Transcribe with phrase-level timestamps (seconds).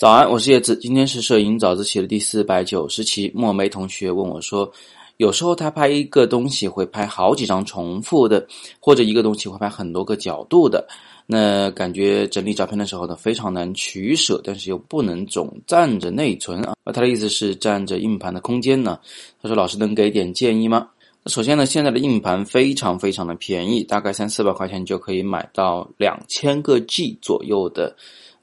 [0.00, 0.74] 早安，我是叶子。
[0.78, 3.30] 今天是摄影早自习的第四百九十期。
[3.34, 4.72] 墨梅同学问我说
[5.18, 8.46] ：“有时候他拍一个东西会拍好几张重复的，
[8.80, 10.88] 或者一个东西会拍很多个角度的，
[11.26, 18.98] 那感觉整理照片的时候呢，非常难取舍，但是又不能总占着内存啊。”他的意思是占着硬盘的空间呢。
[19.42, 20.88] 他说：“老师能给点建议吗？”
[21.28, 27.94] 首先呢，现在的硬盘非常非常的便宜，大概三四百块钱就可以买到两千个 G 左右的。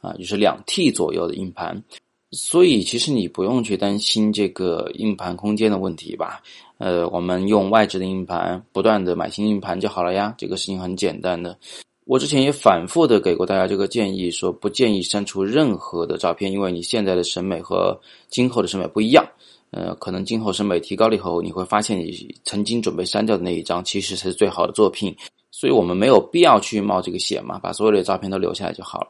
[0.01, 1.83] 啊，就是两 T 左右的硬盘，
[2.31, 6.41] 所以其实你不用去担心这个硬盘空间的问题吧？
[6.77, 10.35] 呃，我们用外置的硬盘，不断的买新硬盘就好了呀。
[10.37, 11.57] 这个事情很简单的。
[12.05, 19.27] 我之前也反复的给过大家这个建议，说不建议删除任何的照片，因为你现在的审美和今后的审美不一样。
[19.71, 25.13] 呃，可能今后审美提高了以后，你会发现你曾经准备删掉的那一张，其实才是最好的作品。
[25.51, 29.07] 所以我们没有必要去冒这个险嘛，把所有的照片都留下来就好了。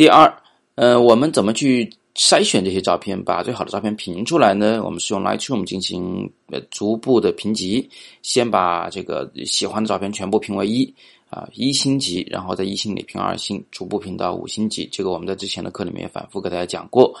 [0.00, 0.34] 第二，
[0.76, 4.82] 呃，我们怎么去筛选这些照片，把最好的照片评出来呢？
[4.82, 7.86] 我们是用 Lightroom 进行呃逐步的评级，
[8.22, 10.94] 先把这个喜欢的照片全部评为一
[11.28, 14.88] 啊一星级，然后在一星里评二星，逐步评到五星级。
[14.90, 17.14] 这个我们在之前的课里面反复给大家讲过。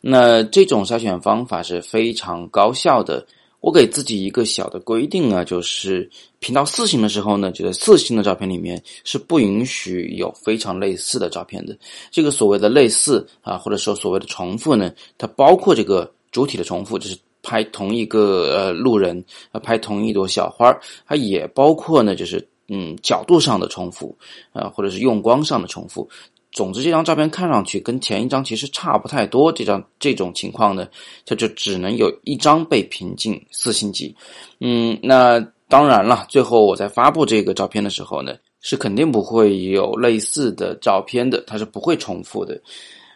[0.00, 3.26] 那这种筛选方法是非常高效的。
[3.60, 6.08] 我给自己一个小的规定呢，就是
[6.38, 11.76] 评到四星的时候呢，就在四星的照片里面是不允许有非常类似的照片的。
[12.10, 20.74] 这个所谓的类似啊，或者说所谓的重复呢，它包括这个主体的重复，就是拍同一个呃路人啊，拍同一朵小花
[21.06, 24.16] 它也包括呢，就是嗯角度上的重复
[24.52, 26.08] 啊，或者是用光上的重复。
[26.52, 29.52] 总之，这张照片看上去跟前一张其实差不太多。
[29.52, 30.88] 这张这种情况呢，
[31.24, 34.14] 它就只能有一张被评进四星级。
[34.58, 42.60] 嗯，那当然了，最后我在发布这个照片的时候呢，是肯定不会有类似的照片的，它是不会重复的。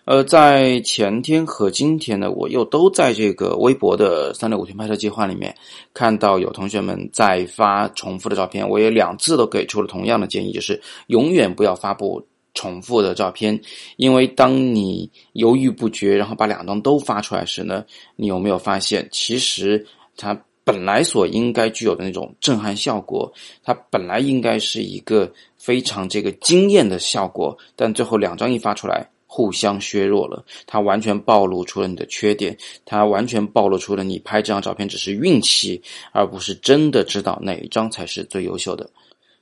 [0.05, 5.53] 呃，在前天和今天呢，我又都在这个微博的三六五天拍摄计划里面
[5.93, 12.25] 看到有同学们在发重复的照片，我也两次都给出了同样的建议，就是永远不要发布。
[12.55, 13.61] 重复的照片，
[13.97, 17.85] 因为当你犹豫不决，然后把两张都发出来时呢，
[18.17, 19.85] 你有没有发现，其实
[20.17, 23.31] 它本来所应该具有的那种震撼效果，
[23.63, 32.57] 它本来应该是一个非常这个惊艳的效果，但最后两张一发出来，互相削弱了，它完全暴露出了你的缺点，
[32.87, 35.83] 它完全暴露出了你拍这张照片只是运气，
[36.13, 38.89] 而不是真的知道哪一张才是最优秀的。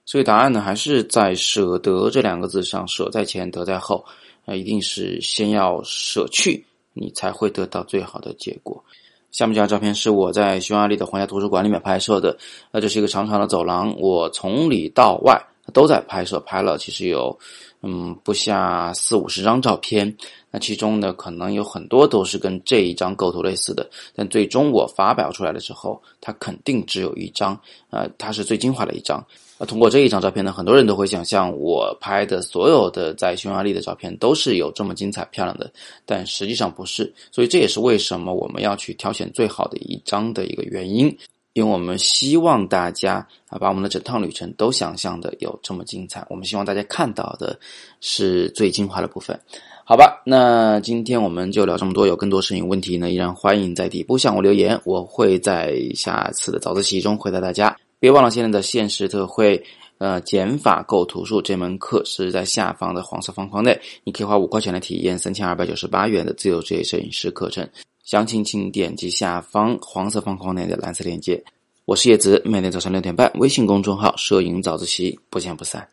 [0.05, 4.05] 所以答案呢，还是在“舍得”这两个字上，舍在前，得在后。
[4.45, 8.83] 那，一定是先要舍去，你才会得到最好的结果。
[9.31, 12.37] 下面这张照片是我在匈牙利的皇家图书馆里面拍摄的。
[12.71, 15.41] 那这是一个长长的走廊，我从里到外
[15.73, 17.39] 都在拍摄，拍了其实有
[17.83, 20.17] 嗯不下四五十张照片。
[20.55, 27.59] 那其中呢，可能有很多都是跟这一张构图类似的，但最终我发表出来的时候，它肯定只有一张，
[27.89, 29.25] 呃，它是最精华的一张。
[29.59, 35.73] 那通过这一张照片呢，很多人都会想象我拍的所有的在匈牙利的照片都是有这么精彩漂亮的，
[36.05, 37.11] 但实际上不是。
[37.31, 41.17] 所以这也是为什么我们要去挑选最好的一张的一个原因，
[41.55, 46.27] 因为我们希望大家啊把我们的整趟旅程都想象的有这么精彩。
[46.31, 47.59] 我们希望大家看到的
[48.01, 49.39] 是最精华的部分。
[49.85, 52.07] 好吧，那今天我们就聊这么多。
[52.07, 57.77] 有更多摄影问题呢，依然欢迎在底部向我留言，我会在下次的早自习中回答大家。
[57.99, 59.63] 别忘了现在的限时特惠，
[59.99, 67.69] 呃，减法构图术这门课是在下方的黄色方框内，你可以花五块钱来体验三千二百九十八元的自由职业摄影师课程。
[68.03, 71.43] 详情请点击下方黄色方框内的蓝色链接。
[71.85, 75.89] 我是叶子，每天早上六点半，微信公众号“摄影早自习”，不见不散。